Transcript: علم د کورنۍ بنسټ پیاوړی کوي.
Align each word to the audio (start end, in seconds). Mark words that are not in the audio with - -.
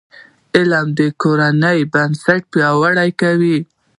علم 0.55 0.87
د 0.99 1.01
کورنۍ 1.21 1.79
بنسټ 1.93 2.41
پیاوړی 2.53 3.09
کوي. 3.21 3.57